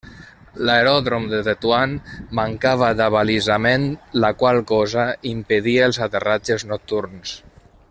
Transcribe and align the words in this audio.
L'aeròdrom 0.67 1.27
de 1.33 1.41
Tetuan 1.47 1.93
mancava 2.39 2.89
d'abalisament, 3.01 3.85
la 4.25 4.33
qual 4.41 4.63
cosa 4.75 5.05
impedia 5.35 5.85
els 5.91 6.01
aterratges 6.09 6.67
nocturns. 6.73 7.37